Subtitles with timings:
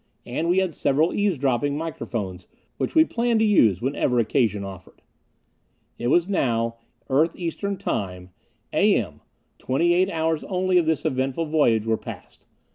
[0.25, 5.03] And we had several eavesdropping microphones which we planned to use whenever occasion offered.
[5.99, 6.77] It was now,
[7.07, 8.31] Earth Eastern Time,
[8.73, 8.95] A.
[8.95, 9.21] M.
[9.59, 12.47] Twenty eight hours only of this eventful voyage were passed.